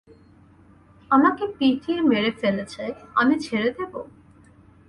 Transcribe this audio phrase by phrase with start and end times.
[1.11, 2.83] আমাকে পিটিয়ে মেরে ফেলেছে,
[3.15, 3.93] আমি ছেড়ে দেব?